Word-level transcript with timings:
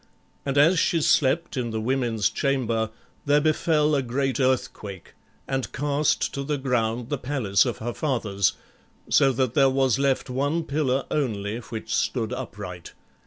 And 0.47 0.57
as 0.57 0.79
she 0.79 0.99
slept 0.99 1.55
in 1.57 1.69
the 1.69 1.79
women's 1.79 2.31
chamber 2.31 2.89
there 3.27 3.39
befell 3.39 3.93
a 3.93 4.01
great 4.01 4.39
earthquake, 4.39 5.13
and 5.47 5.71
cast 5.71 6.33
to 6.33 6.43
the 6.43 6.57
ground 6.57 7.09
the 7.09 7.19
palace 7.19 7.65
of 7.67 7.77
her 7.77 7.93
fathers, 7.93 8.53
so 9.11 9.31
that 9.33 9.53
there 9.53 9.69
was 9.69 9.99
left 9.99 10.27
one 10.27 10.63
pillar 10.63 11.05
only 11.11 11.57
which 11.59 11.93
stood 11.93 12.33
upright. 12.33 12.93